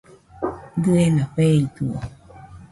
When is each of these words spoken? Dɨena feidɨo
Dɨena 0.81 1.23
feidɨo 1.33 1.95